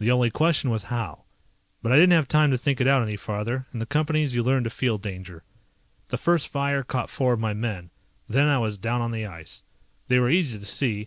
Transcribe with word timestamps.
The 0.00 0.10
only 0.10 0.28
question 0.28 0.70
was 0.70 0.82
how. 0.90 1.22
But 1.82 1.92
I 1.92 1.94
didn't 1.94 2.14
have 2.14 2.26
time 2.26 2.50
to 2.50 2.58
think 2.58 2.80
it 2.80 2.88
out 2.88 3.00
any 3.06 3.14
farther. 3.14 3.64
In 3.72 3.78
the 3.78 3.86
Companies 3.86 4.34
you 4.34 4.42
learn 4.42 4.64
to 4.64 4.70
feel 4.70 4.98
danger. 4.98 5.44
The 6.08 6.18
first 6.18 6.48
fire 6.48 6.82
caught 6.82 7.08
four 7.10 7.34
of 7.34 7.38
my 7.38 7.54
men. 7.54 7.90
Then 8.28 8.48
I 8.48 8.58
was 8.58 8.76
down 8.76 9.00
on 9.00 9.12
the 9.12 9.24
ice. 9.24 9.62
They 10.08 10.18
were 10.18 10.30
easy 10.30 10.58
to 10.58 10.66
see. 10.66 11.06